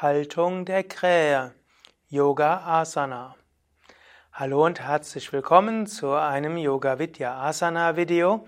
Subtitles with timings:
[0.00, 1.52] Haltung der Krähe,
[2.08, 3.36] Yoga Asana.
[4.32, 8.44] Hallo und herzlich willkommen zu einem Yoga Vidya Asana Video.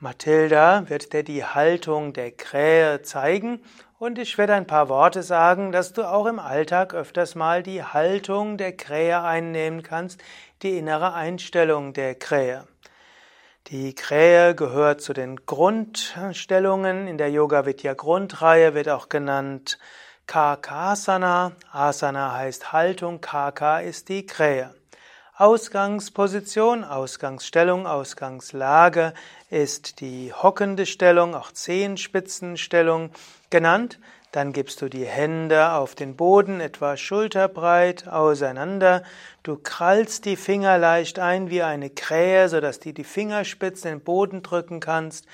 [0.00, 3.62] Mathilda wird dir die Haltung der Krähe zeigen
[3.98, 7.84] und ich werde ein paar Worte sagen, dass du auch im Alltag öfters mal die
[7.84, 10.20] Haltung der Krähe einnehmen kannst,
[10.62, 12.66] die innere Einstellung der Krähe.
[13.68, 19.78] Die Krähe gehört zu den Grundstellungen in der Yoga Vidya Grundreihe, wird auch genannt
[20.26, 21.52] Kakasana.
[21.72, 24.74] Asana heißt Haltung, Kaka ist die Krähe.
[25.36, 29.14] Ausgangsposition, Ausgangsstellung, Ausgangslage
[29.50, 33.10] ist die hockende Stellung, auch Zehenspitzenstellung
[33.50, 33.98] genannt.
[34.30, 39.02] Dann gibst du die Hände auf den Boden, etwa schulterbreit auseinander.
[39.42, 44.04] Du krallst die Finger leicht ein wie eine Krähe, sodass du die Fingerspitzen in den
[44.04, 45.26] Boden drücken kannst.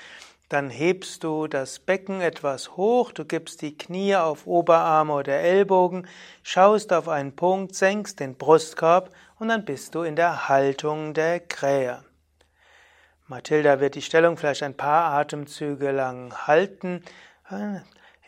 [0.49, 6.07] Dann hebst du das Becken etwas hoch, du gibst die Knie auf Oberarme oder Ellbogen,
[6.41, 11.39] schaust auf einen Punkt, senkst den Brustkorb und dann bist du in der Haltung der
[11.39, 12.03] Krähe.
[13.27, 17.03] Mathilda wird die Stellung vielleicht ein paar Atemzüge lang halten.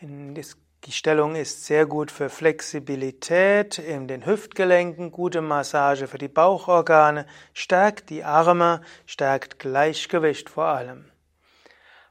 [0.00, 7.26] Die Stellung ist sehr gut für Flexibilität in den Hüftgelenken, gute Massage für die Bauchorgane,
[7.52, 11.11] stärkt die Arme, stärkt Gleichgewicht vor allem.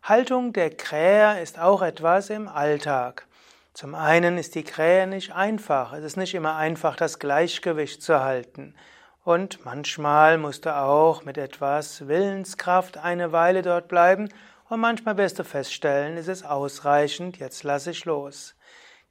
[0.04, 3.28] Haltung der Krähe ist auch etwas im Alltag.
[3.76, 5.94] Zum einen ist die Krähe nicht einfach.
[5.94, 8.74] Es ist nicht immer einfach, das Gleichgewicht zu halten.
[9.24, 14.30] Und manchmal musst du auch mit etwas Willenskraft eine Weile dort bleiben
[14.70, 18.56] und manchmal wirst du feststellen, es ist ausreichend, jetzt lasse ich los.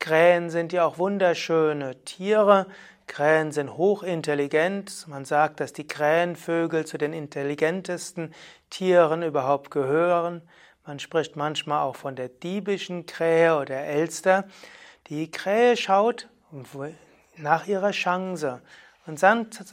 [0.00, 2.66] Krähen sind ja auch wunderschöne Tiere.
[3.06, 5.06] Krähen sind hochintelligent.
[5.06, 8.34] Man sagt, dass die Krähenvögel zu den intelligentesten
[8.70, 10.42] Tieren überhaupt gehören.
[10.86, 14.44] Man spricht manchmal auch von der diebischen Krähe oder Elster.
[15.08, 16.28] Die Krähe schaut
[17.36, 18.60] nach ihrer Chance.
[19.06, 19.20] Und